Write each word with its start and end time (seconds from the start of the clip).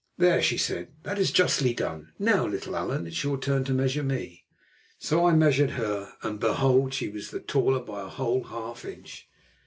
"There," 0.17 0.41
she 0.41 0.57
said, 0.57 0.87
"that 1.03 1.19
is 1.19 1.29
justly 1.29 1.75
done. 1.75 2.11
Now, 2.17 2.47
little 2.47 2.75
Allan, 2.75 3.05
it 3.05 3.09
is 3.09 3.23
your 3.23 3.37
turn 3.37 3.63
to 3.65 3.71
measure 3.71 4.01
me." 4.01 4.45
So 4.97 5.27
I 5.27 5.35
measured 5.35 5.69
her, 5.77 6.13
and, 6.23 6.39
behold! 6.39 6.91
she 6.95 7.07
was 7.07 7.29
the 7.29 7.39
taller 7.39 7.81
by 7.83 8.01
a 8.01 8.09
whole 8.09 8.45
half 8.45 8.83
inch. 8.83 9.29